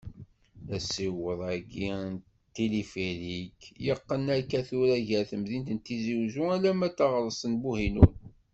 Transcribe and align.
Asiweḍ-agi 0.75 1.89
s 2.17 2.23
tilifirik, 2.53 3.57
yeqqen 3.85 4.25
akka 4.37 4.59
tura 4.67 4.97
gar 5.07 5.23
temdint 5.29 5.69
n 5.75 5.77
Tizi 5.85 6.13
Uzzu 6.21 6.43
alamma 6.55 6.89
taɣrest 6.97 7.43
n 7.47 7.53
Buhinun. 7.61 8.13